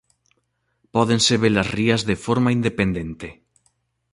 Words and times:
Pódense 0.93 1.33
ver 1.43 1.53
as 1.63 1.69
rías 1.77 2.01
de 2.09 2.15
forma 2.25 2.53
independente. 2.57 3.27